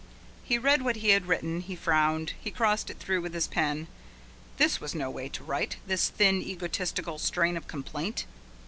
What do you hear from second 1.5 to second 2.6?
he frowned; he